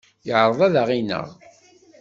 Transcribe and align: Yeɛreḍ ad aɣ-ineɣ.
Yeɛreḍ 0.27 0.59
ad 0.67 0.75
aɣ-ineɣ. 0.81 1.27